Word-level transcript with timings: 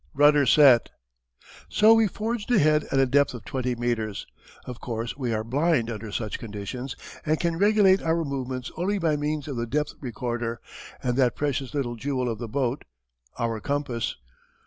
"Rudder 0.15 0.47
set!" 0.47 0.89
So 1.69 1.93
we 1.93 2.07
forged 2.07 2.49
ahead 2.49 2.85
at 2.85 2.97
a 2.97 3.05
depth 3.05 3.35
of 3.35 3.45
twenty 3.45 3.75
meters. 3.75 4.25
Of 4.65 4.79
course 4.79 5.15
we 5.15 5.31
are 5.31 5.43
"blind" 5.43 5.91
under 5.91 6.11
such 6.11 6.39
conditions 6.39 6.95
and 7.23 7.39
can 7.39 7.59
regulate 7.59 8.01
our 8.01 8.25
movements 8.25 8.71
only 8.75 8.97
by 8.97 9.15
means 9.15 9.47
of 9.47 9.57
the 9.57 9.67
depth 9.67 9.93
recorder 10.01 10.59
and 11.03 11.17
that 11.17 11.35
precious 11.35 11.75
little 11.75 11.95
jewel 11.95 12.29
of 12.29 12.39
the 12.39 12.47
boat, 12.47 12.83
our 13.37 13.59
compass. 13.59 14.15